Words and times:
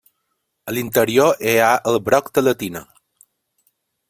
A 0.71 0.73
l'interior 0.77 1.45
hi 1.49 1.53
ha 1.67 1.69
el 1.93 2.01
broc 2.09 2.35
de 2.39 2.45
la 2.49 2.55
tina. 2.65 2.83